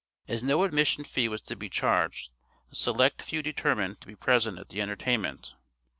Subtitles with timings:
[0.27, 2.31] As no admission fee was to be charged
[2.71, 5.53] the select few determined to be present at the entertainment.